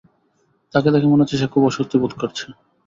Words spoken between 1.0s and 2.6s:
মনে হচ্ছে, সে খুব অস্বস্তি বোধ করছে।